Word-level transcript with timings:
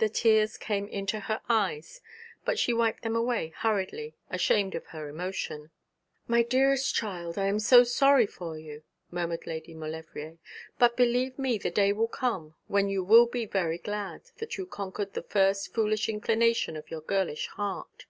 The 0.00 0.10
tears 0.10 0.58
came 0.58 0.86
into 0.86 1.20
her 1.20 1.40
eyes, 1.48 2.02
but 2.44 2.58
she 2.58 2.74
wiped 2.74 3.04
them 3.04 3.16
away 3.16 3.54
hurriedly, 3.56 4.18
ashamed 4.28 4.74
of 4.74 4.88
her 4.88 5.08
emotion. 5.08 5.70
'My 6.26 6.42
dearest 6.42 6.94
child, 6.94 7.38
I 7.38 7.46
am 7.46 7.58
so 7.58 7.84
sorry 7.84 8.26
for 8.26 8.58
you,' 8.58 8.82
murmured 9.10 9.46
Lady 9.46 9.72
Maulevrier. 9.72 10.36
'But 10.78 10.94
believe 10.98 11.38
me 11.38 11.56
the 11.56 11.70
day 11.70 11.90
will 11.94 12.06
come 12.08 12.54
when 12.66 12.90
you 12.90 13.02
will 13.02 13.24
be 13.24 13.46
very 13.46 13.78
glad 13.78 14.24
that 14.40 14.58
you 14.58 14.66
conquered 14.66 15.14
the 15.14 15.22
first 15.22 15.72
foolish 15.72 16.10
inclination 16.10 16.76
of 16.76 16.90
your 16.90 17.00
girlish 17.00 17.46
heart.' 17.46 18.04